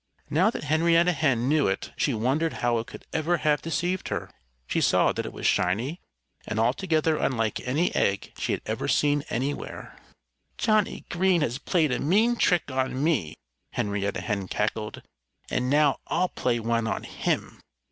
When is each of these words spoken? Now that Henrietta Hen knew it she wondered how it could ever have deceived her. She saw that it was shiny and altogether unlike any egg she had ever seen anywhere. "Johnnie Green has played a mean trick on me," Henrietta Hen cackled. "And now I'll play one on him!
Now 0.31 0.49
that 0.49 0.63
Henrietta 0.63 1.11
Hen 1.11 1.47
knew 1.47 1.67
it 1.67 1.91
she 1.95 2.11
wondered 2.15 2.53
how 2.65 2.79
it 2.79 2.87
could 2.87 3.05
ever 3.13 3.37
have 3.37 3.61
deceived 3.61 4.07
her. 4.07 4.31
She 4.65 4.81
saw 4.81 5.11
that 5.13 5.27
it 5.27 5.31
was 5.31 5.45
shiny 5.45 6.01
and 6.47 6.59
altogether 6.59 7.17
unlike 7.17 7.59
any 7.67 7.93
egg 7.93 8.33
she 8.35 8.51
had 8.53 8.63
ever 8.65 8.87
seen 8.87 9.23
anywhere. 9.29 9.95
"Johnnie 10.57 11.05
Green 11.09 11.41
has 11.41 11.59
played 11.59 11.91
a 11.91 11.99
mean 11.99 12.35
trick 12.35 12.71
on 12.71 13.03
me," 13.03 13.35
Henrietta 13.73 14.21
Hen 14.21 14.47
cackled. 14.47 15.03
"And 15.51 15.69
now 15.69 15.99
I'll 16.07 16.29
play 16.29 16.59
one 16.59 16.87
on 16.87 17.03
him! 17.03 17.61